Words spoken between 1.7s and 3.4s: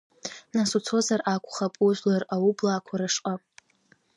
ужәлар аублаакуа рышҟа.